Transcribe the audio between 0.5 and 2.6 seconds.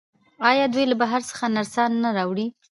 دوی له بهر څخه نرسان نه راوړي؟